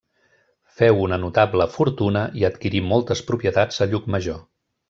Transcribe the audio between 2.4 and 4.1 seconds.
i adquirí moltes propietats a